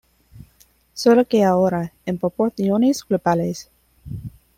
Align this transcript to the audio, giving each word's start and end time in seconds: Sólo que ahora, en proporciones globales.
Sólo 0.95 1.25
que 1.25 1.43
ahora, 1.43 1.93
en 2.07 2.17
proporciones 2.17 3.05
globales. 3.07 3.69